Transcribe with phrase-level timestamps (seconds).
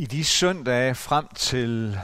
[0.00, 2.00] I de søndage frem til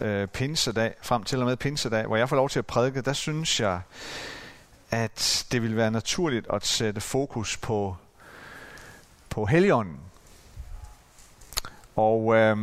[0.00, 3.12] øh, pinsedag, frem til og med pinsedag, hvor jeg får lov til at prædike, der
[3.12, 3.80] synes jeg,
[4.90, 7.96] at det vil være naturligt at sætte fokus på,
[9.30, 10.00] på Helligånden.
[11.96, 12.56] Og, øh,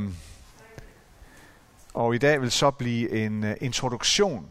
[1.93, 4.47] og i dag vil så blive en uh, introduktion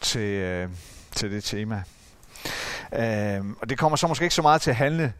[0.00, 0.70] til, uh,
[1.12, 1.82] til det tema.
[2.92, 5.12] Uh, og det kommer så måske ikke så meget til at handle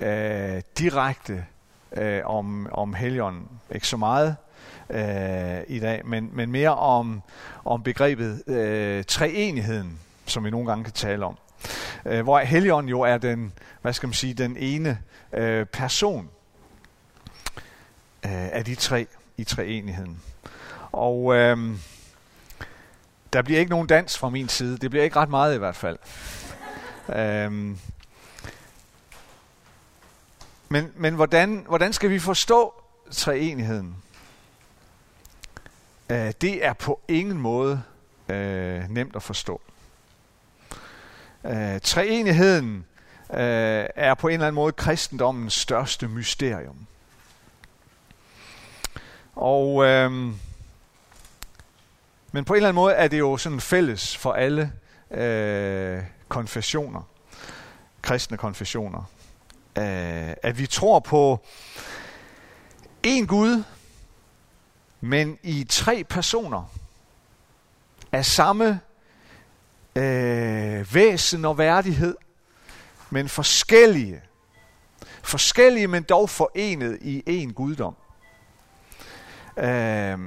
[0.00, 1.46] uh, direkte
[1.96, 3.48] øh, om, om helgen.
[3.74, 4.36] Ikke så meget
[4.90, 7.22] øh, i dag, men, men mere om,
[7.64, 11.38] om begrebet øh, treenigheden, som vi nogle gange kan tale om.
[12.06, 13.52] Øh, hvor helgen jo er den,
[13.82, 14.98] hvad skal man sige, den ene
[15.32, 16.28] øh, person
[18.24, 20.20] øh, af de tre i treenigheden.
[20.92, 21.56] Og øh,
[23.32, 24.78] der bliver ikke nogen dans fra min side.
[24.78, 25.98] Det bliver ikke ret meget i hvert fald.
[27.08, 27.78] øhm,
[30.72, 32.74] men men hvordan, hvordan skal vi forstå
[33.10, 33.96] treenigheden?
[36.10, 37.82] Øh, det er på ingen måde
[38.28, 39.60] øh, nemt at forstå.
[41.44, 42.84] Øh, treenigheden
[43.30, 46.86] øh, er på en eller anden måde kristendommens største mysterium.
[49.34, 50.12] Og øh,
[52.32, 54.72] men på en eller anden måde er det jo sådan fælles for alle
[55.10, 57.02] øh, konfessioner,
[58.02, 59.04] kristne konfessioner,
[59.78, 61.46] øh, at vi tror på
[63.02, 63.62] en Gud,
[65.00, 66.72] men i tre personer
[68.12, 68.80] af samme
[69.96, 72.16] øh, væsen og værdighed,
[73.10, 74.22] men forskellige.
[75.22, 77.96] Forskellige, men dog forenet i en guddom.
[79.56, 80.18] Øh,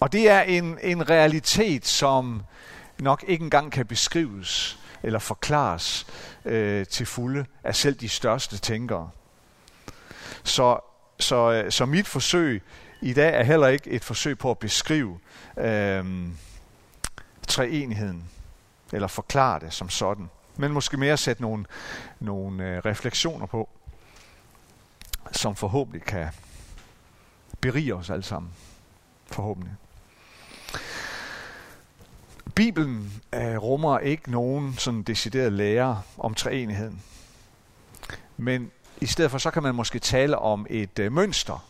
[0.00, 2.42] og det er en, en realitet, som
[2.98, 6.06] nok ikke engang kan beskrives eller forklares
[6.44, 9.10] øh, til fulde af selv de største tænkere.
[10.44, 10.78] Så,
[11.18, 12.62] så, øh, så mit forsøg
[13.00, 15.18] i dag er heller ikke et forsøg på at beskrive
[15.56, 16.04] øh,
[17.48, 18.24] treenigheden
[18.92, 21.64] eller forklare det som sådan, men måske mere sætte nogle,
[22.20, 23.68] nogle øh, refleksioner på,
[25.32, 26.28] som forhåbentlig kan
[27.60, 28.52] berige os alle sammen.
[29.26, 29.72] Forhåbentlig.
[32.50, 37.02] Bibelen øh, rummer ikke nogen sådan decideret lære om treenigheden.
[38.36, 41.66] Men i stedet for, så kan man måske tale om et øh, mønster.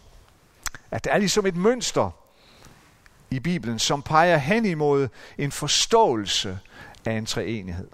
[0.90, 2.10] At der er ligesom et mønster
[3.30, 5.08] i Bibelen, som peger hen imod
[5.38, 6.58] en forståelse
[7.04, 7.88] af en treenighed.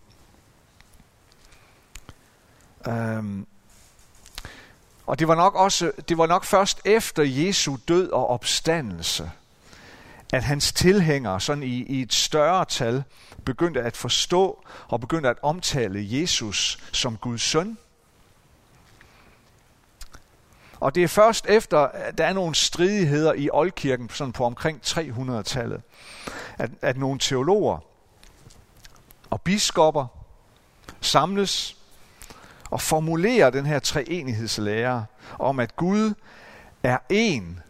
[2.86, 3.46] Um,
[5.06, 9.30] og det var nok også det var nok først efter Jesu død og opstandelse,
[10.32, 13.04] at hans tilhængere sådan i, i et større tal
[13.44, 17.78] begyndte at forstå og begyndte at omtale Jesus som Guds søn.
[20.80, 24.80] Og det er først efter, at der er nogle stridigheder i oldkirken sådan på omkring
[24.86, 25.82] 300-tallet,
[26.58, 27.78] at, at nogle teologer
[29.30, 30.06] og biskopper
[31.00, 31.76] samles
[32.70, 35.06] og formulerer den her treenighedslære
[35.38, 36.14] om, at Gud
[36.82, 37.60] er en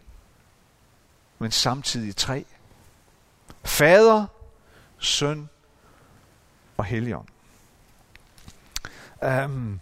[1.39, 2.45] men samtidig tre.
[3.63, 4.25] Fader,
[4.99, 5.49] Søn
[6.77, 7.27] og Helligånd.
[9.21, 9.79] Um,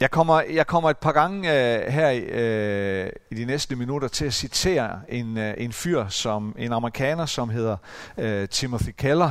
[0.00, 4.24] jeg kommer, jeg kommer et par gange øh, her øh, i de næste minutter til
[4.24, 7.76] at citere en, øh, en fyr, som en amerikaner, som hedder
[8.18, 9.30] øh, Timothy Keller.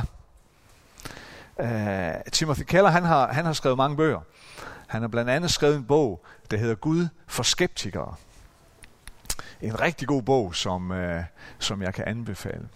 [1.60, 4.20] Øh, Timothy Keller, han har, han har skrevet mange bøger.
[4.86, 8.14] Han har blandt andet skrevet en bog, der hedder Gud for skeptikere
[9.66, 11.24] en rigtig god bog, som, øh,
[11.58, 12.68] som jeg kan anbefale.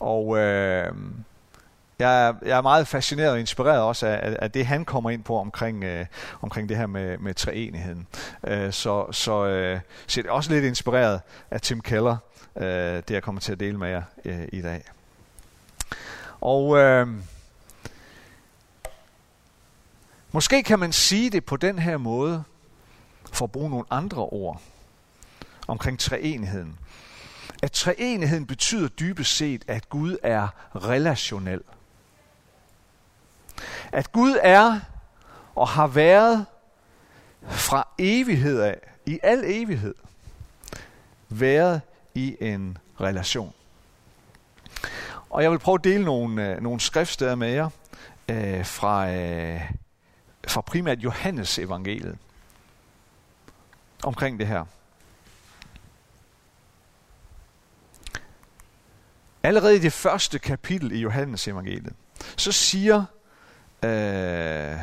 [0.00, 0.92] Og øh,
[1.98, 5.24] jeg, er, jeg er meget fascineret og inspireret også af, af det, han kommer ind
[5.24, 6.06] på omkring, øh,
[6.40, 8.06] omkring det her med, med treenigheden.
[8.46, 11.20] Øh, så så, øh, så det er også lidt inspireret
[11.50, 12.16] af Tim Keller,
[12.56, 14.84] øh, det jeg kommer til at dele med jer øh, i dag.
[16.40, 17.08] Og øh,
[20.32, 22.42] måske kan man sige det på den her måde,
[23.32, 24.60] for at bruge nogle andre ord
[25.68, 26.78] omkring treenigheden.
[27.62, 31.60] At treenigheden betyder dybest set, at Gud er relationel.
[33.92, 34.80] At Gud er
[35.54, 36.46] og har været
[37.42, 39.94] fra evighed af, i al evighed,
[41.28, 41.80] været
[42.14, 43.52] i en relation.
[45.30, 47.68] Og jeg vil prøve at dele nogle, øh, nogle skriftsteder med jer
[48.28, 49.72] øh, fra, øh,
[50.48, 52.18] fra primært Johannes evangeliet
[54.02, 54.64] omkring det her.
[59.42, 61.92] Allerede i det første kapitel i Johannes evangeliet,
[62.36, 63.04] så siger,
[63.82, 64.78] øh,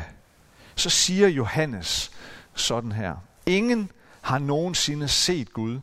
[0.74, 2.10] så siger Johannes
[2.54, 3.16] sådan her.
[3.46, 3.90] Ingen
[4.22, 5.80] har nogensinde set Gud.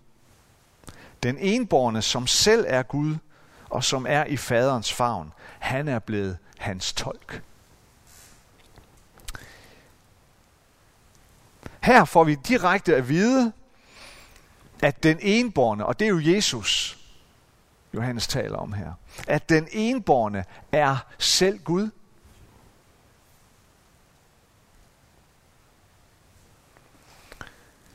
[1.23, 3.15] Den enborne, som selv er Gud,
[3.69, 7.41] og som er i faderens favn, han er blevet hans tolk.
[11.83, 13.51] Her får vi direkte at vide,
[14.81, 17.02] at den enborne, og det er jo Jesus,
[17.93, 18.91] Johannes taler om her,
[19.27, 21.89] at den enborne er selv Gud.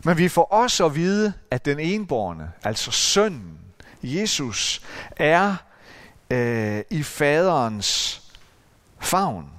[0.04, 3.58] Men vi får også at vide, at den enborne, altså sønnen,
[4.02, 5.56] Jesus, er
[6.30, 8.22] øh, i faderens
[8.98, 9.50] favn.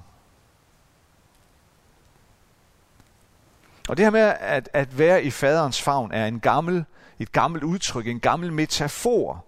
[3.88, 6.84] Og det her med at, at være i faderens favn er en gammel,
[7.18, 9.44] et gammelt udtryk, en gammel metafor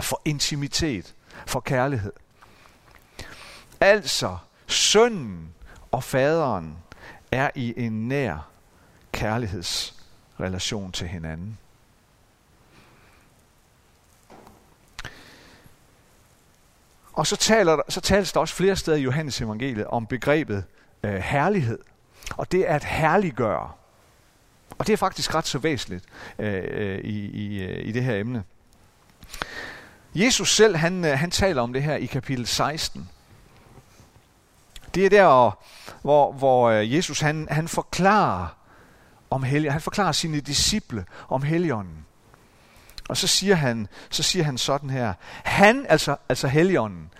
[0.00, 1.14] for intimitet,
[1.46, 2.12] for kærlighed.
[3.80, 4.36] Altså,
[4.66, 5.54] sønnen
[5.92, 6.76] og faderen
[7.30, 8.48] er i en nær
[9.12, 11.58] kærlighedsrelation til hinanden.
[17.12, 20.64] Og så, taler, så tales der også flere steder i Johannes evangeliet om begrebet
[21.02, 21.78] øh, herlighed.
[22.36, 23.72] Og det er at herliggøre.
[24.78, 26.04] Og det er faktisk ret så væsentligt
[26.38, 28.44] øh, øh i, i, øh, i det her emne.
[30.14, 33.08] Jesus selv, han, øh, han taler om det her i kapitel 16.
[34.94, 35.58] Det er der,
[36.02, 38.46] hvor, hvor øh, Jesus han, han forklarer
[39.30, 39.72] om helgen.
[39.72, 42.06] Han forklarer sine disciple om helligånden.
[43.08, 45.14] Og så siger han, så siger han sådan her.
[45.44, 47.10] Han, altså, altså helligånden,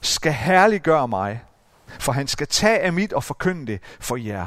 [0.00, 1.42] skal herliggøre mig,
[1.86, 4.46] for han skal tage af mit og forkynde det for jer.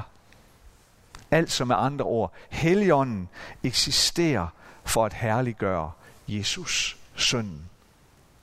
[1.32, 3.30] Altså med andre ord, Helligånden
[3.64, 4.48] eksisterer
[4.86, 5.92] for at herliggøre
[6.28, 7.70] Jesus, sønnen.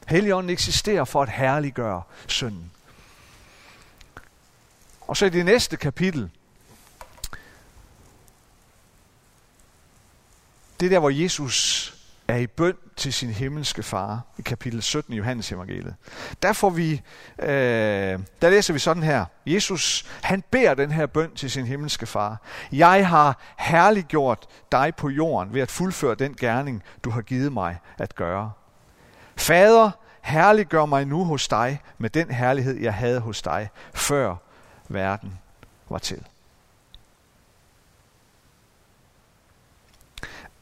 [0.09, 2.71] Helligånden eksisterer for at herliggøre sønnen.
[5.01, 6.31] Og så i det næste kapitel,
[10.81, 11.95] det er der, hvor Jesus
[12.29, 15.95] er i bøn til sin himmelske far i kapitel 17 i Johannes evangeliet.
[16.43, 17.03] Der får vi,
[17.39, 17.49] øh,
[18.43, 19.25] der læser vi sådan her.
[19.47, 22.43] Jesus, han beder den her bøn til sin himmelske far.
[22.73, 27.79] Jeg har herliggjort dig på jorden ved at fuldføre den gerning, du har givet mig
[27.99, 28.53] at gøre.
[29.39, 29.91] Fader,
[30.21, 34.37] herliggør mig nu hos dig med den herlighed, jeg havde hos dig, før
[34.89, 35.39] verden
[35.89, 36.27] var til.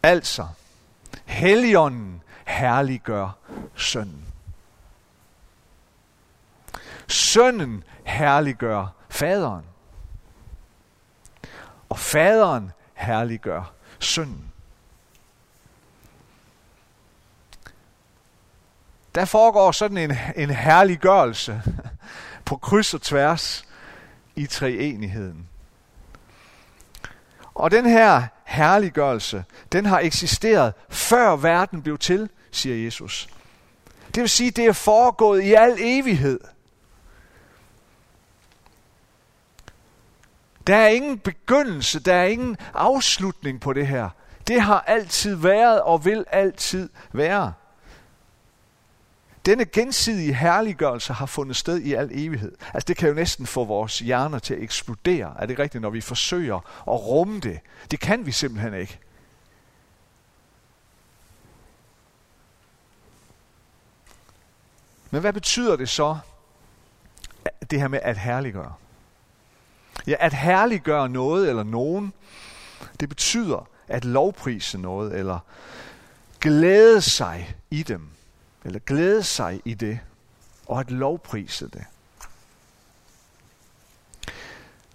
[0.02, 0.46] Altså,
[1.24, 3.36] Helligånden herliggør
[3.76, 4.24] sønnen.
[7.08, 9.64] Sønnen herliggør faderen.
[11.88, 14.52] Og faderen herliggør sønnen.
[19.16, 21.62] Der foregår sådan en, en herliggørelse
[22.44, 23.64] på kryds og tværs
[24.34, 25.48] i treenigheden.
[27.54, 33.28] Og den her herliggørelse, den har eksisteret før verden blev til, siger Jesus.
[34.14, 36.40] Det vil sige, det er foregået i al evighed.
[40.66, 44.08] Der er ingen begyndelse, der er ingen afslutning på det her.
[44.48, 47.52] Det har altid været og vil altid være.
[49.46, 52.52] Denne gensidige herliggørelse har fundet sted i al evighed.
[52.74, 55.34] Altså det kan jo næsten få vores hjerner til at eksplodere.
[55.38, 56.56] Er det rigtigt, når vi forsøger
[56.88, 57.60] at rumme det?
[57.90, 58.98] Det kan vi simpelthen ikke.
[65.10, 66.18] Men hvad betyder det så,
[67.70, 68.74] det her med at herliggøre?
[70.06, 72.12] Ja, at herliggøre noget eller nogen,
[73.00, 75.38] det betyder at lovprise noget, eller
[76.40, 78.08] glæde sig i dem
[78.66, 80.00] eller glæde sig i det,
[80.66, 81.84] og at lovprise det.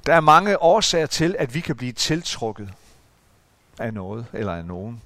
[0.06, 2.74] Der er mange årsager til, at vi kan blive tiltrukket
[3.80, 5.02] af noget eller af nogen.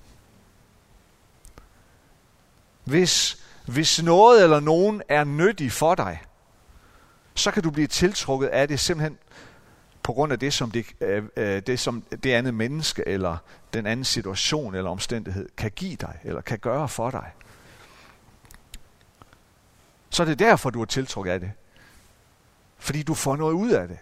[2.84, 6.22] Hvis, hvis noget eller nogen er nyttig for dig,
[7.36, 9.18] så kan du blive tiltrukket af det simpelthen
[10.04, 13.38] på grund af det, som det, øh, øh det, som det andet menneske eller
[13.74, 17.32] den anden situation eller omstændighed kan give dig eller kan gøre for dig
[20.16, 21.52] så er det derfor, du er tiltrukket af det.
[22.78, 23.98] Fordi du får noget ud af det.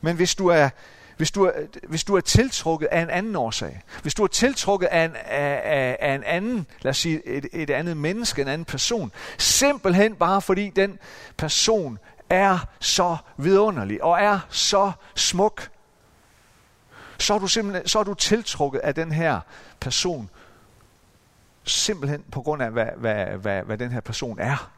[0.00, 0.68] Men hvis du er,
[1.16, 1.52] hvis du er,
[1.88, 5.60] hvis du er tiltrukket af en anden årsag, hvis du er tiltrukket af en, af,
[5.64, 10.14] af, af en anden, lad os sige et, et andet menneske, en anden person, simpelthen
[10.14, 10.98] bare fordi den
[11.36, 11.98] person
[12.30, 15.70] er så vidunderlig og er så smuk,
[17.18, 19.40] så er du simpelthen så er du tiltrukket af den her
[19.80, 20.30] person,
[21.64, 24.70] Simpelthen på grund af, hvad, hvad, hvad, hvad den her person er.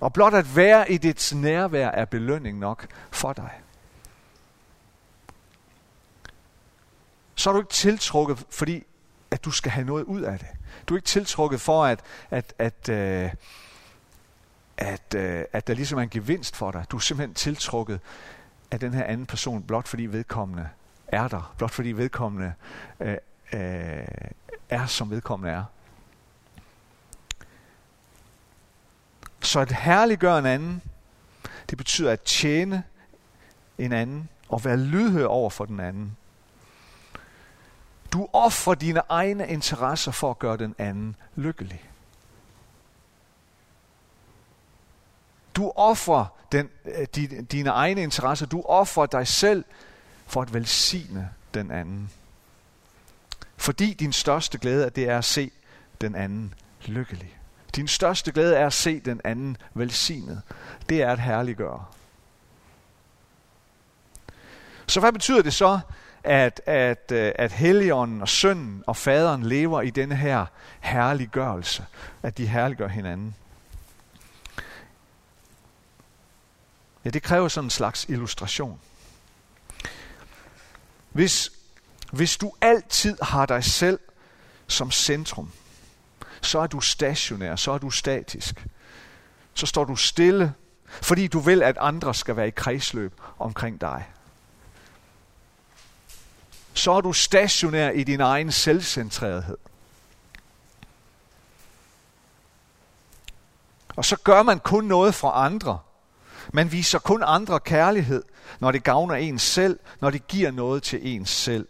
[0.00, 3.50] Og blot at være i dit nærvær er belønning nok for dig.
[7.36, 8.84] så er du ikke tiltrukket, fordi
[9.30, 10.48] at du skal have noget ud af det.
[10.88, 13.30] Du er ikke tiltrukket for, at, at, at, øh,
[14.76, 16.84] at, øh, at der ligesom er en gevinst for dig.
[16.90, 18.00] Du er simpelthen tiltrukket
[18.70, 20.68] af den her anden person, blot fordi vedkommende
[21.08, 21.54] er der.
[21.58, 22.52] Blot fordi vedkommende
[23.00, 23.16] øh,
[23.52, 24.06] øh,
[24.70, 25.64] er, som vedkommende er.
[29.42, 30.82] Så at herliggøre en anden,
[31.70, 32.82] det betyder at tjene
[33.78, 36.16] en anden og være lydhør over for den anden.
[38.12, 41.90] Du offrer dine egne interesser for at gøre den anden lykkelig.
[45.56, 47.06] Du offrer den, øh,
[47.52, 48.46] dine egne interesser.
[48.46, 49.64] Du offrer dig selv
[50.26, 52.10] for at velsigne den anden.
[53.66, 55.50] Fordi din største glæde det er at se
[56.00, 56.54] den anden
[56.84, 57.38] lykkelig.
[57.76, 60.42] Din største glæde er at se den anden velsignet.
[60.88, 61.84] Det er at herliggøre.
[64.86, 65.80] Så hvad betyder det så,
[66.24, 70.46] at, at, øh, at Helligånden og Sønnen og Faderen lever i denne her
[70.80, 71.84] herliggørelse?
[72.22, 73.34] At de herliggør hinanden?
[77.04, 78.80] Ja, det kræver sådan en slags illustration.
[81.12, 81.55] Hvis,
[82.12, 83.98] hvis du altid har dig selv
[84.66, 85.50] som centrum,
[86.40, 88.66] så er du stationær, så er du statisk.
[89.54, 90.54] Så står du stille,
[90.86, 94.08] fordi du vil, at andre skal være i kredsløb omkring dig.
[96.74, 99.56] Så er du stationær i din egen selvcentrerethed.
[103.96, 105.78] Og så gør man kun noget for andre,
[106.52, 108.22] man viser kun andre kærlighed,
[108.60, 111.68] når det gavner en selv, når det giver noget til en selv,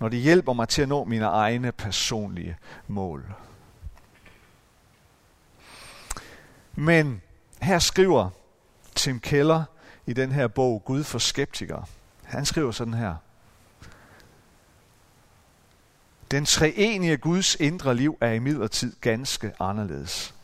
[0.00, 2.56] når det hjælper mig til at nå mine egne personlige
[2.88, 3.34] mål.
[6.74, 7.22] Men
[7.62, 8.30] her skriver
[8.94, 9.64] Tim Keller
[10.06, 11.84] i den her bog, Gud for skeptikere.
[12.24, 13.14] Han skriver sådan her.
[16.30, 20.34] Den treenige Guds indre liv er imidlertid ganske anderledes.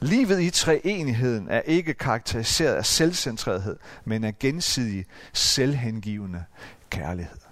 [0.00, 6.44] Livet i treenigheden er ikke karakteriseret af selvcentrerethed, men af gensidig selvhengivende
[6.90, 7.43] kærlighed.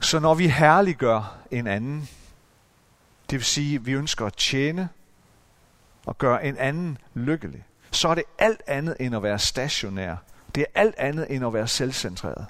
[0.00, 2.08] Så når vi herliggør en anden,
[3.30, 4.88] det vil sige, at vi ønsker at tjene
[6.06, 10.16] og gøre en anden lykkelig, så er det alt andet end at være stationær.
[10.54, 12.46] Det er alt andet end at være selvcentreret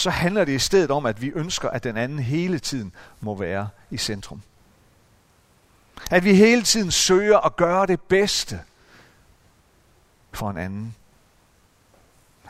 [0.00, 3.34] så handler det i stedet om, at vi ønsker, at den anden hele tiden må
[3.34, 4.42] være i centrum.
[6.10, 8.60] At vi hele tiden søger at gøre det bedste
[10.32, 10.94] for en anden.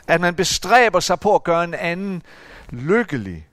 [0.07, 2.23] At man bestræber sig på at gøre en anden
[2.69, 3.47] lykkelig.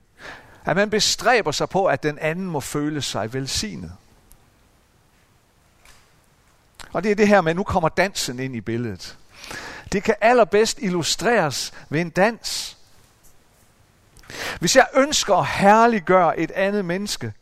[0.65, 3.91] At man bestræber sig på, at den anden må føle sig velsignet.
[6.93, 9.17] Og det er det her med, at nu kommer dansen ind i billedet.
[9.91, 12.77] Det kan allerbedst illustreres ved en dans.
[14.59, 17.33] Hvis jeg ønsker at herliggøre et andet menneske,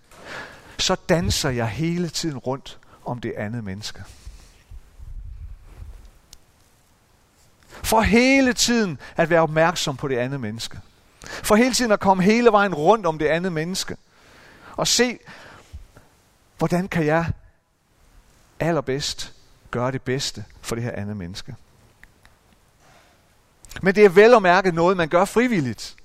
[0.77, 4.03] så danser jeg hele tiden rundt om det andet menneske.
[7.83, 10.79] For hele tiden at være opmærksom på det andet menneske.
[11.23, 13.97] For hele tiden at komme hele vejen rundt om det andet menneske.
[14.75, 15.19] Og se,
[16.57, 17.25] hvordan kan jeg
[18.59, 19.33] allerbedst
[19.71, 21.55] gøre det bedste for det her andet menneske.
[23.81, 25.95] Men det er vel at mærke noget, man gør frivilligt.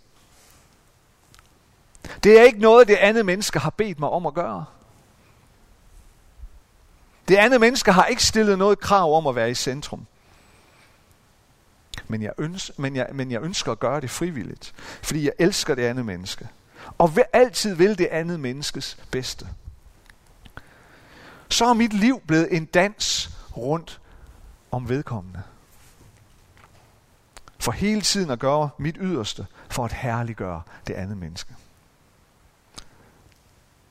[2.25, 4.65] Det er ikke noget, det andet menneske har bedt mig om at gøre.
[7.29, 10.07] Det andet menneske har ikke stillet noget krav om at være i centrum.
[12.13, 15.75] Men jeg, ønsker, men, jeg, men jeg ønsker at gøre det frivilligt, fordi jeg elsker
[15.75, 16.49] det andet menneske.
[16.99, 19.47] Og vil, altid vil det andet menneskes bedste.
[21.49, 24.01] Så er mit liv blevet en dans rundt
[24.71, 25.43] om vedkommende.
[27.59, 31.55] For hele tiden at gøre mit yderste for at herliggøre det andet menneske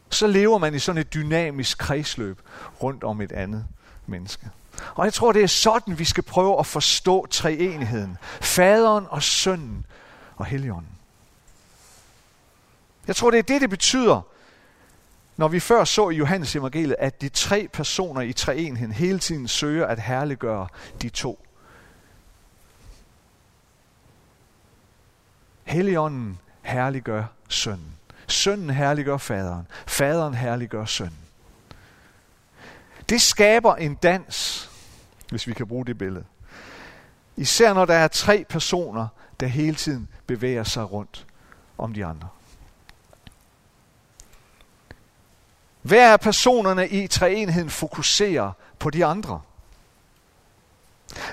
[0.09, 2.41] så lever man i sådan et dynamisk kredsløb
[2.83, 3.65] rundt om et andet
[4.07, 4.49] menneske.
[4.95, 8.17] Og jeg tror, det er sådan, vi skal prøve at forstå treenigheden.
[8.41, 9.85] Faderen og sønnen
[10.35, 10.91] og helligånden.
[13.07, 14.21] Jeg tror, det er det, det betyder,
[15.37, 19.47] når vi før så i Johannes evangeliet, at de tre personer i treenheden hele tiden
[19.47, 20.67] søger at herliggøre
[21.01, 21.45] de to.
[25.63, 27.93] Helligånden herliggør sønnen.
[28.27, 29.67] Sønnen herliggør faderen.
[29.87, 31.17] Faderen herliggør sønnen.
[33.09, 34.69] Det skaber en dans,
[35.31, 36.25] hvis vi kan bruge det billede.
[37.35, 39.07] Især når der er tre personer,
[39.39, 41.27] der hele tiden bevæger sig rundt
[41.77, 42.27] om de andre.
[45.81, 49.41] Hver af personerne i treenheden fokuserer på de andre.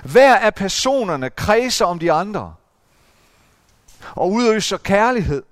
[0.03, 2.55] Hver af personerne kredser om de andre
[4.15, 5.43] og udøser kærlighed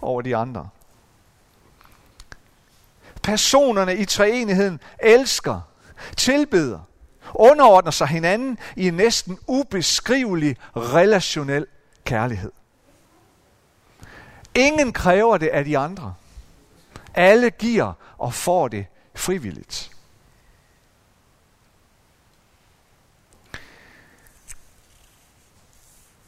[0.00, 0.68] over de andre.
[3.22, 5.60] Personerne i treenigheden elsker,
[6.16, 6.80] tilbeder,
[7.34, 11.66] underordner sig hinanden i en næsten ubeskrivelig relationel
[12.04, 12.52] kærlighed.
[14.54, 16.14] Ingen kræver det af de andre.
[17.14, 19.90] Alle giver og får det frivilligt.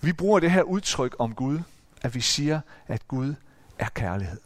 [0.01, 1.61] Vi bruger det her udtryk om Gud,
[2.03, 3.35] at vi siger, at Gud
[3.79, 4.41] er kærlighed.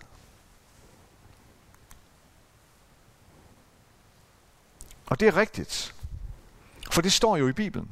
[5.07, 5.95] Og det er rigtigt.
[6.90, 7.90] For det står jo i Bibelen.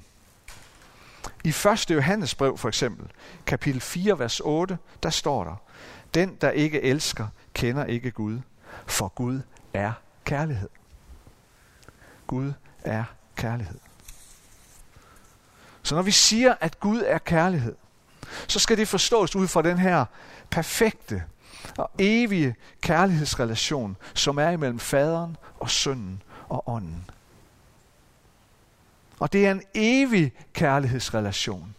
[1.45, 1.91] I 1.
[1.91, 3.07] Johannes brev for eksempel,
[3.47, 5.57] kapitel 4, vers 8, der står der,
[6.15, 8.41] Den, der ikke elsker, kender ikke Gud,
[8.87, 9.41] for Gud
[9.75, 9.93] er
[10.25, 10.69] kærlighed.
[12.27, 12.53] Gud
[12.85, 13.05] er
[13.37, 13.79] kærlighed.
[15.83, 17.75] Så når vi siger, at Gud er kærlighed,
[18.49, 20.05] så skal det forstås ud fra den her
[20.51, 21.25] perfekte
[21.79, 27.11] og evige kærlighedsrelation, som er imellem faderen og sønnen og ånden.
[29.19, 31.75] Og det er en evig kærlighedsrelation.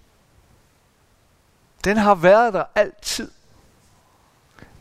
[1.83, 3.31] Den har været der altid.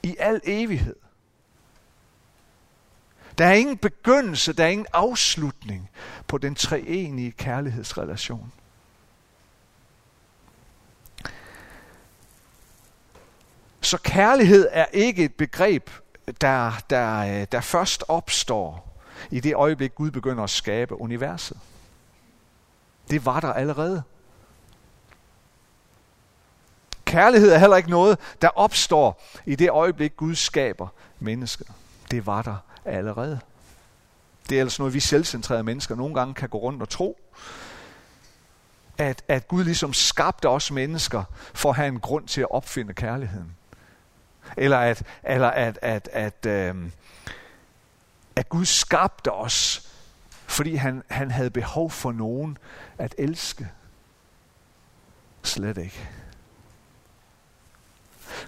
[0.03, 0.97] I al evighed.
[3.39, 5.91] Der er ingen begyndelse, der er ingen afslutning
[6.27, 8.53] på den treenige kærlighedsrelation.
[13.81, 15.91] Så kærlighed er ikke et begreb,
[16.41, 18.99] der, der, der først opstår
[19.31, 21.57] i det øjeblik, Gud begynder at skabe universet.
[23.11, 24.03] Det var der allerede.
[27.05, 30.89] Kærlighed er heller ikke noget, der opstår i det øjeblik, Gud skaber
[31.19, 31.67] mennesket.
[32.11, 33.41] Det var der allerede.
[34.49, 37.21] Det er altså noget, vi selvcentrerede mennesker nogle gange kan gå rundt og tro.
[38.99, 42.95] At, at Gud ligesom skabte os mennesker for at have en grund til at opfinde
[42.95, 43.57] kærligheden.
[44.57, 46.91] Eller at, eller at, at, at, at, øh,
[48.37, 49.88] at Gud skabte os
[50.49, 52.59] fordi han, han havde behov for nogen
[52.99, 53.69] at elske.
[55.43, 56.09] Slet ikke.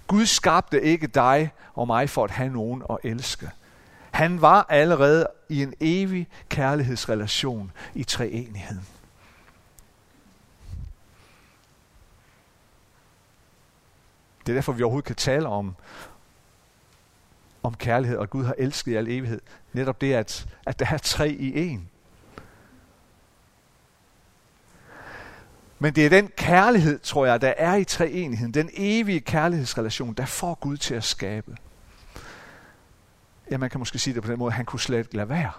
[0.07, 3.51] Gud skabte ikke dig og mig for at have nogen at elske.
[4.11, 8.87] Han var allerede i en evig kærlighedsrelation i treenigheden.
[14.47, 15.77] Det er derfor, vi overhovedet kan tale om,
[17.63, 19.41] om kærlighed, og Gud har elsket i al evighed.
[19.73, 21.89] Netop det, at, at der er tre i en.
[25.79, 30.27] Men det er den kærlighed, tror jeg, der er i treenigheden, den evige kærlighedsrelation, der
[30.27, 31.57] får Gud til at skabe.
[33.51, 35.53] Ja, man kan måske sige det på den måde, han kunne slet ikke lade være.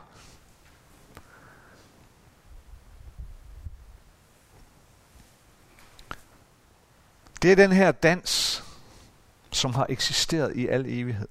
[7.41, 8.63] Det er den her dans,
[9.51, 11.27] som har eksisteret i al evighed.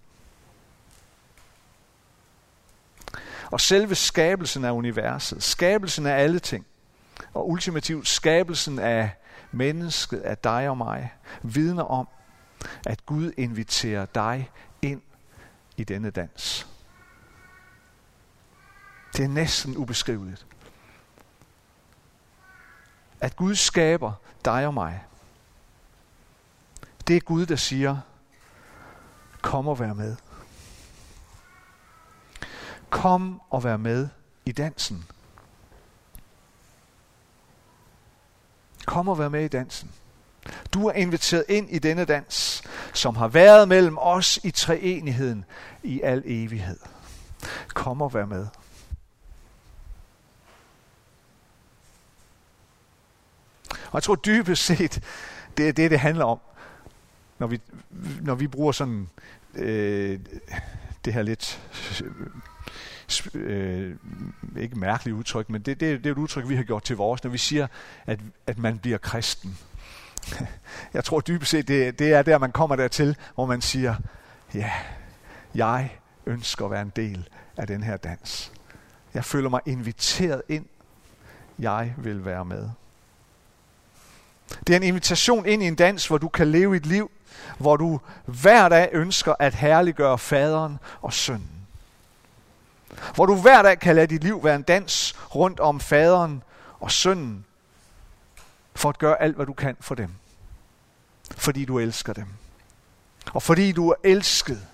[3.50, 6.66] Og selve skabelsen af universet, skabelsen af alle ting,
[7.34, 9.10] og ultimativt skabelsen af
[9.52, 12.08] mennesket, af dig og mig, vidner om,
[12.86, 14.50] at Gud inviterer dig
[14.82, 15.02] ind
[15.76, 16.66] i denne dans.
[19.16, 20.46] Det er næsten ubeskriveligt.
[23.20, 24.12] At Gud skaber
[24.44, 25.04] dig og mig.
[27.08, 27.98] Det er Gud, der siger,
[29.42, 30.16] kom og vær med.
[32.90, 34.08] Kom og vær med
[34.44, 35.04] i dansen.
[38.86, 39.90] Kom og vær med i dansen.
[40.74, 42.62] Du er inviteret ind i denne dans,
[42.94, 45.44] som har været mellem os i treenigheden
[45.82, 46.78] i al evighed.
[47.68, 48.46] Kom og vær med.
[53.70, 55.04] Og jeg tror dybest set,
[55.56, 56.40] det er det, det handler om,
[57.38, 57.60] når vi,
[58.20, 59.08] når vi bruger sådan
[59.54, 60.20] øh,
[61.04, 61.60] det her lidt
[63.34, 63.96] øh,
[64.56, 67.24] ikke mærkeligt udtryk, men det, det, det er et udtryk, vi har gjort til vores,
[67.24, 67.66] når vi siger,
[68.06, 69.58] at, at man bliver kristen.
[70.94, 73.94] Jeg tror dybest set, det, det er der, man kommer dertil, hvor man siger,
[74.54, 74.70] ja,
[75.54, 75.90] jeg
[76.26, 78.52] ønsker at være en del af den her dans.
[79.14, 80.66] Jeg føler mig inviteret ind.
[81.58, 82.68] Jeg vil være med.
[84.66, 87.10] Det er en invitation ind i en dans, hvor du kan leve et liv,
[87.58, 91.59] hvor du hver dag ønsker at herliggøre faderen og sønnen.
[93.14, 96.42] Hvor du hver dag kan lade dit liv være en dans rundt om faderen
[96.80, 97.44] og sønnen,
[98.74, 100.10] for at gøre alt, hvad du kan for dem.
[101.36, 102.26] Fordi du elsker dem.
[103.32, 104.66] Og fordi du er elsket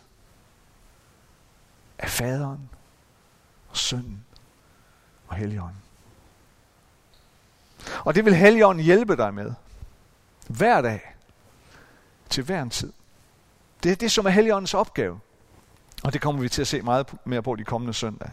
[1.99, 2.71] af faderen
[3.69, 4.25] og sønnen
[5.29, 5.83] og helligånden.
[8.05, 9.53] Og det vil Helligånden hjælpe dig med.
[10.47, 11.15] Hver dag.
[12.31, 12.93] Til hver en tid.
[13.83, 15.21] Det er det, som er Helligåndens opgave.
[16.07, 18.33] Og det kommer vi til at se meget mere på de kommende søndage.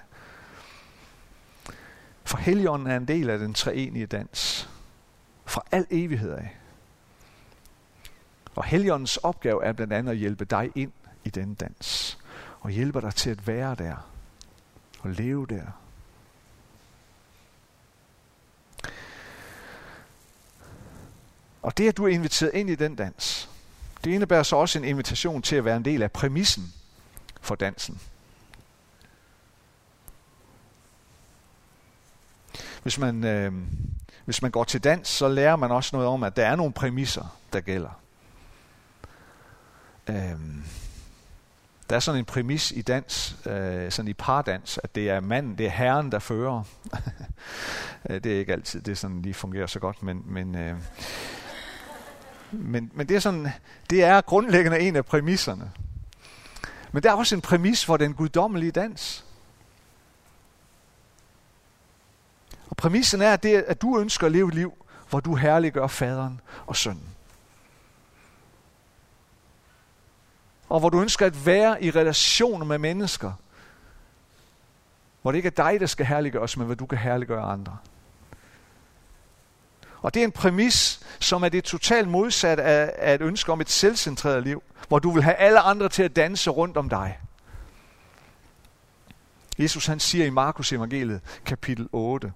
[2.23, 4.69] For Helligånden er en del af den treenige dans.
[5.45, 6.57] Fra al evighed af.
[8.55, 10.91] Og Helligåndens opgave er blandt andet at hjælpe dig ind
[11.23, 12.17] i den dans.
[12.59, 13.95] Og hjælpe dig til at være der.
[14.99, 15.65] Og leve der.
[21.61, 23.49] Og det, at du er inviteret ind i den dans,
[24.03, 26.73] det indebærer så også en invitation til at være en del af præmissen
[27.43, 27.99] for dansen.
[32.83, 33.53] Hvis man, øh,
[34.25, 36.73] hvis man går til dans, så lærer man også noget om, at der er nogle
[36.73, 37.99] præmisser, der gælder.
[40.09, 40.35] Øh,
[41.89, 45.57] der er sådan en præmis i dans, øh, sådan i pardans, at det er manden,
[45.57, 46.63] det er herren, der fører.
[48.09, 50.75] Øh, det er ikke altid, det sådan lige fungerer så godt, men, men, øh,
[52.51, 53.47] men, men det, er sådan,
[53.89, 55.71] det er grundlæggende en af præmisserne.
[56.93, 59.25] Men der er også en præmis for den guddommelige dans.
[62.69, 65.87] Og præmissen er, at, det, at du ønsker at leve et liv, hvor du herliggør
[65.87, 67.09] faderen og sønnen.
[70.69, 73.31] Og hvor du ønsker at være i relationer med mennesker,
[75.21, 77.77] hvor det ikke er dig, der skal herliggøres, men hvor du kan herliggøre andre.
[80.03, 83.61] Og det er en præmis, som er det totalt modsat af, af et ønske om
[83.61, 87.19] et selvcentreret liv, hvor du vil have alle andre til at danse rundt om dig.
[89.59, 92.31] Jesus han siger i Markus evangeliet, kapitel 8,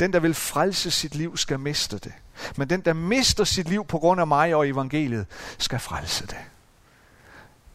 [0.00, 2.12] den, der vil frelse sit liv, skal miste det.
[2.56, 5.26] Men den, der mister sit liv på grund af mig og evangeliet,
[5.58, 6.38] skal frelse det.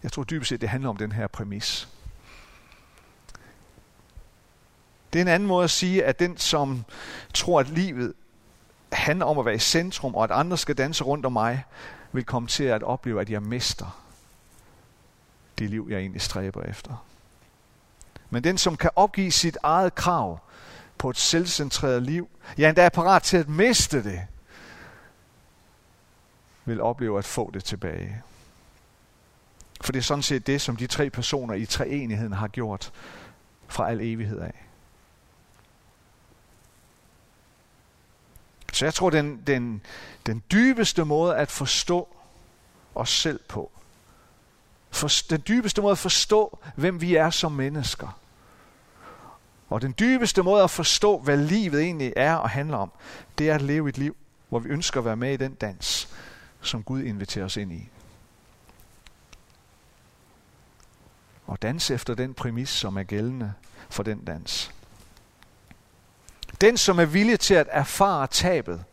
[0.03, 1.87] Jeg tror dybest set, det handler om den her præmis.
[5.13, 6.85] Det er en anden måde at sige, at den, som
[7.33, 8.13] tror, at livet
[8.93, 11.63] handler om at være i centrum, og at andre skal danse rundt om mig,
[12.11, 14.03] vil komme til at opleve, at jeg mister
[15.59, 17.05] det liv, jeg egentlig stræber efter.
[18.29, 20.39] Men den, som kan opgive sit eget krav
[20.97, 24.21] på et selvcentreret liv, ja endda er parat til at miste det,
[26.65, 28.21] vil opleve at få det tilbage.
[29.81, 32.91] For det er sådan set det, som de tre personer i treenigheden har gjort
[33.67, 34.62] fra al evighed af.
[38.73, 39.81] Så jeg tror, den, den,
[40.25, 42.07] den dybeste måde at forstå
[42.95, 43.71] os selv på,
[44.91, 48.19] for, den dybeste måde at forstå, hvem vi er som mennesker,
[49.69, 52.91] og den dybeste måde at forstå, hvad livet egentlig er og handler om,
[53.37, 54.15] det er at leve et liv,
[54.49, 56.09] hvor vi ønsker at være med i den dans,
[56.61, 57.89] som Gud inviterer os ind i.
[61.47, 63.53] Og danse efter den præmis, som er gældende
[63.89, 64.71] for den dans.
[66.63, 68.83] Den, som er villig til at erfare tabet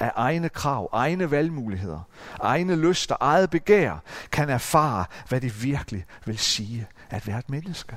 [0.00, 2.00] af egne krav, egne valgmuligheder,
[2.40, 3.98] egne lyster, eget begær,
[4.32, 7.96] kan erfare, hvad det virkelig vil sige at være et menneske.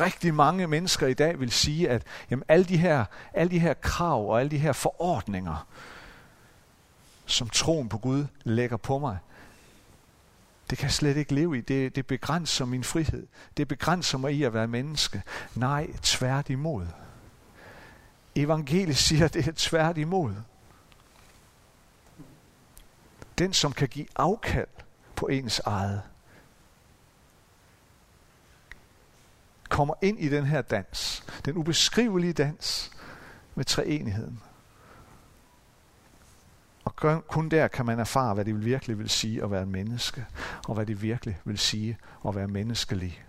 [0.00, 3.74] Rigtig mange mennesker i dag vil sige, at jamen, alle, de her, alle de her
[3.74, 5.66] krav og alle de her forordninger,
[7.26, 9.18] som troen på Gud lægger på mig,
[10.70, 11.60] det kan jeg slet ikke leve i.
[11.60, 13.26] Det, det begrænser min frihed.
[13.56, 15.22] Det begrænser mig i at være menneske.
[15.54, 16.86] Nej, tværtimod.
[18.34, 20.34] Evangeliet siger, at det er tværtimod.
[23.38, 24.68] Den, som kan give afkald
[25.16, 26.02] på ens eget,
[29.68, 31.24] kommer ind i den her dans.
[31.44, 32.90] Den ubeskrivelige dans
[33.54, 34.40] med treenigheden.
[37.02, 40.26] Og kun der kan man erfare, hvad det virkelig vil sige at være menneske,
[40.68, 43.22] og hvad det virkelig vil sige at være menneskelig.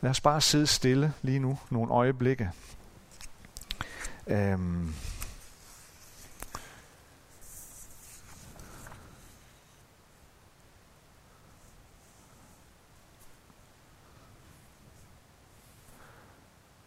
[0.00, 2.50] Lad os bare sidde stille lige nu nogle øjeblikke.
[4.26, 4.94] Øhm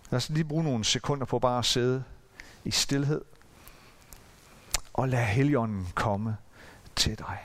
[0.10, 2.04] Lad os lige bruge nogle sekunder på bare at sidde
[2.64, 3.22] i stillhed.
[4.94, 6.38] Og lad Helligånden komme
[6.96, 7.38] til dig.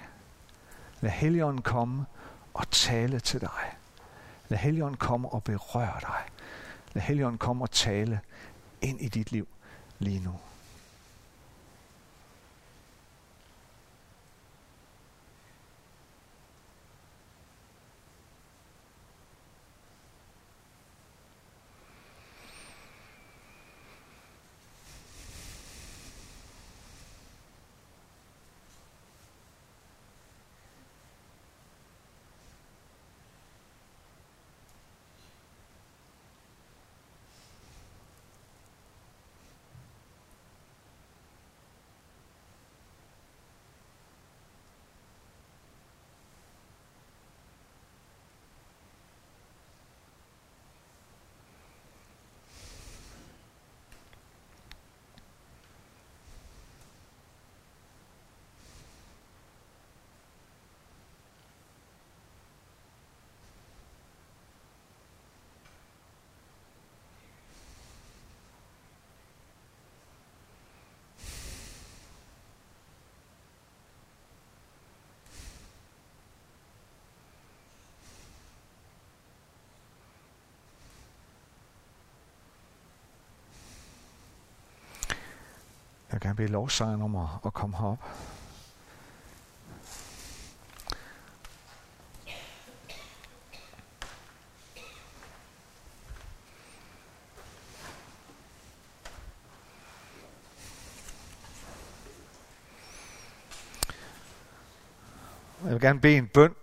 [1.01, 2.07] Lad Helligånden komme
[2.55, 3.77] og tale til dig.
[4.48, 6.22] Lad Helligånden komme og berøre dig.
[6.92, 8.20] Lad Helligånden komme og tale
[8.81, 9.48] ind i dit liv
[9.98, 10.35] lige nu.
[86.22, 87.98] Vil gerne bede lovsangeren om at, at komme herop.
[105.64, 106.54] Jeg vil gerne bede en bøn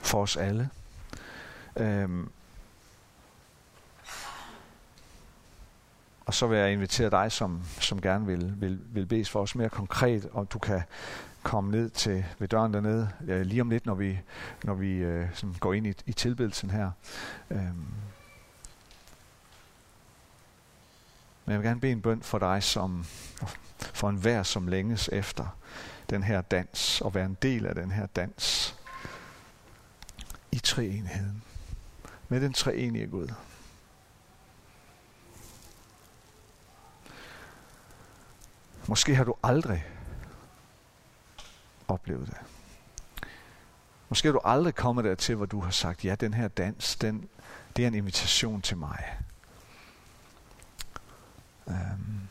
[0.00, 0.70] for os alle.
[1.76, 2.30] Øhm,
[6.28, 9.54] og så vil jeg invitere dig, som, som gerne vil, vil, vil bedes for os
[9.54, 10.82] mere konkret, om du kan
[11.42, 14.18] komme ned til ved døren dernede øh, lige om lidt, når vi,
[14.64, 16.90] når vi øh, sådan går ind i, i tilbedelsen her.
[17.50, 17.86] Øhm.
[21.44, 23.04] Men jeg vil gerne bede en bøn for dig, som
[23.78, 25.56] for en som længes efter
[26.10, 28.74] den her dans, og være en del af den her dans
[30.52, 31.42] i treenheden.
[32.28, 33.28] Med den treenige Gud.
[38.88, 39.86] Måske har du aldrig
[41.88, 42.36] oplevet det.
[44.08, 47.28] Måske har du aldrig kommet dertil, hvor du har sagt, ja, den her dans, den,
[47.76, 49.18] det er en invitation til mig.
[51.66, 52.28] Um,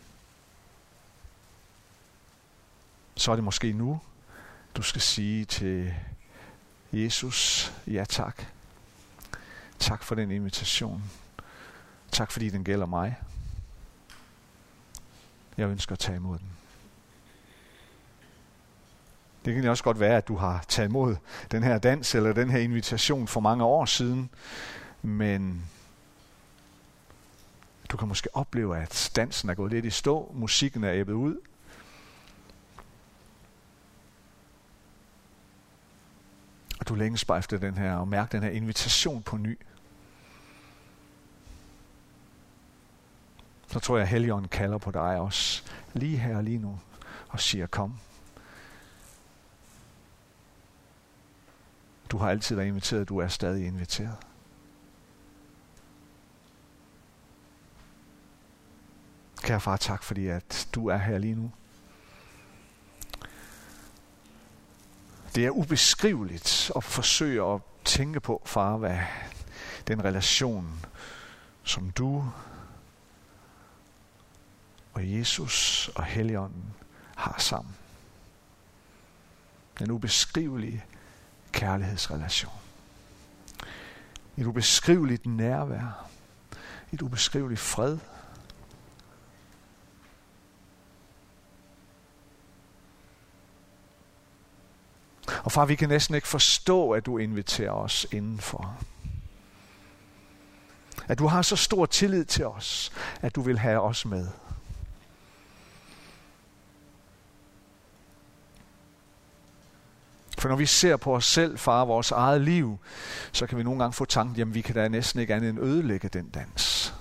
[3.15, 4.02] så er det måske nu,
[4.76, 5.93] du skal sige til
[6.91, 8.43] Jesus, ja tak.
[9.80, 11.04] Tak for den invitation.
[12.12, 13.15] Tak fordi den gælder mig.
[15.58, 16.48] Jeg ønsker at tage imod den.
[19.46, 21.15] Det kan også godt være, at du har taget imod
[21.52, 24.30] den her dans eller den her invitation for mange år siden,
[25.02, 25.70] men
[27.89, 31.38] du kan måske opleve, at dansen er gået lidt i stå, musikken er æbbet ud,
[36.80, 39.60] og du længes bare efter den her, og mærker den her invitation på ny.
[43.68, 46.80] Så tror jeg, at Helligånden kalder på dig også, lige her og lige nu,
[47.30, 48.00] og siger, kom.
[52.12, 54.16] Du har altid været inviteret, du er stadig inviteret.
[59.42, 61.52] Kære far, tak fordi at du er her lige nu.
[65.36, 69.00] Det er ubeskriveligt at forsøge at tænke på, far, hvad
[69.88, 70.86] den relation,
[71.64, 72.26] som du
[74.98, 76.74] og Jesus og Helligånden
[77.16, 77.76] har sammen.
[79.80, 80.84] Den ubeskrivelige
[81.52, 82.54] kærlighedsrelation.
[84.38, 86.10] Et ubeskriveligt nærvær.
[86.92, 87.98] Et ubeskriveligt fred.
[95.44, 98.78] Og far, vi kan næsten ikke forstå, at du inviterer os indenfor.
[101.08, 104.28] At du har så stor tillid til os, at du vil have os med.
[110.38, 112.78] For når vi ser på os selv, far, vores eget liv,
[113.32, 115.60] så kan vi nogle gange få tanken, jamen vi kan da næsten ikke andet end
[115.60, 116.93] ødelægge den dans.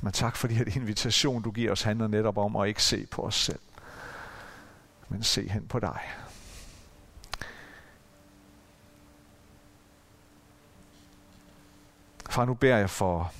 [0.00, 3.22] Men tak for at invitation, du giver os, handler netop om at ikke se på
[3.22, 3.60] os selv,
[5.08, 6.00] men se hen på dig.
[12.30, 13.32] Far, nu beder jeg for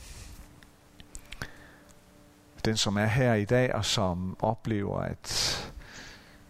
[2.64, 5.71] den, som er her i dag, og som oplever, at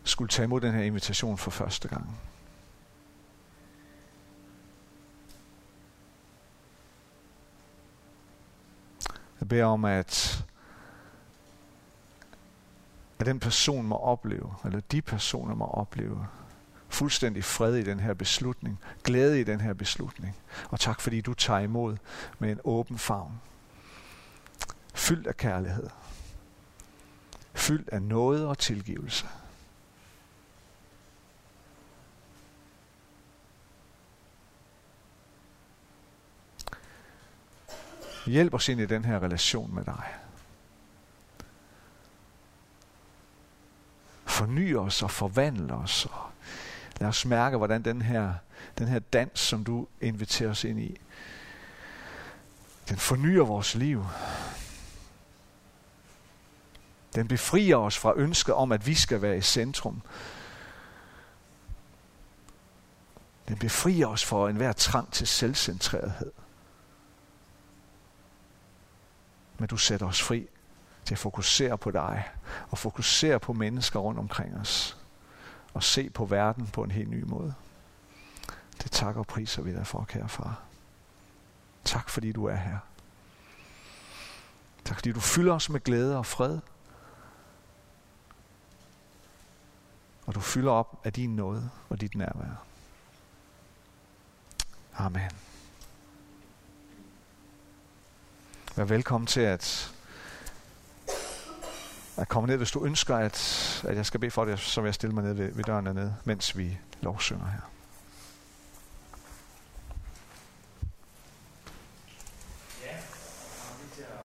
[0.04, 2.18] skulle tage imod den her invitation for første gang.
[9.40, 10.44] Jeg beder om, at,
[13.18, 16.26] at den person må opleve, eller de personer må opleve,
[16.88, 20.36] fuldstændig fred i den her beslutning, glæde i den her beslutning.
[20.70, 21.96] Og tak fordi du tager imod
[22.38, 23.40] med en åben favn.
[24.94, 25.90] Fyldt af kærlighed.
[27.54, 29.26] Fyldt af noget og tilgivelse.
[38.26, 40.14] Hjælp os ind i den her relation med dig.
[44.24, 46.06] Forny os og forvandle os.
[46.06, 46.30] Og
[47.00, 48.34] lad os mærke, hvordan den her,
[48.78, 51.00] den her dans, som du inviterer os ind i,
[52.88, 54.06] den fornyer vores liv.
[57.14, 60.02] Den befrier os fra ønsket om, at vi skal være i centrum.
[63.48, 66.32] Den befrier os fra enhver trang til selvcentrerethed.
[69.62, 70.48] Men du sætter os fri
[71.04, 72.28] til at fokusere på dig,
[72.70, 74.96] og fokusere på mennesker rundt omkring os,
[75.74, 77.54] og se på verden på en helt ny måde.
[78.82, 80.62] Det takker og priser vi dig for, kære far.
[81.84, 82.78] Tak fordi du er her.
[84.84, 86.58] Tak fordi du fylder os med glæde og fred.
[90.26, 92.64] Og du fylder op af din nåde og dit nærvær.
[94.94, 95.51] Amen.
[98.76, 99.92] Vær velkommen til at,
[102.16, 104.88] at komme ned, hvis du ønsker, at, at jeg skal bede for det, så vil
[104.88, 107.60] jeg stille mig ned ved, ved døren dernede, mens vi lovsynger her.